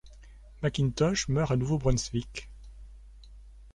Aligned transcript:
McIntosh 0.63 1.27
meurt 1.27 1.51
à 1.51 1.57
Nouveau-Brunswick. 1.57 2.49